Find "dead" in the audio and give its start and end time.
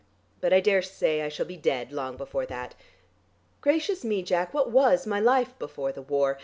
1.57-1.91